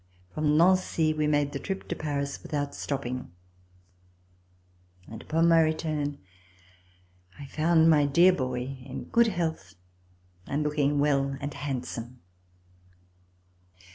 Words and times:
From 0.33 0.57
Nancy 0.57 1.13
we 1.13 1.27
made 1.27 1.51
the 1.51 1.59
trip 1.59 1.87
to 1.89 1.95
Paris 1.95 2.41
with 2.41 2.55
out 2.55 2.73
stopping, 2.73 3.31
and 5.07 5.21
upon 5.21 5.47
my 5.47 5.61
return 5.61 6.17
I 7.37 7.45
found 7.45 7.87
my 7.87 8.07
dear 8.07 8.33
boy 8.33 8.79
in 8.83 9.03
good 9.11 9.27
health 9.27 9.75
and 10.47 10.63
looking 10.63 10.97
well 10.97 11.37
and 11.39 11.53
handsome. 11.53 12.21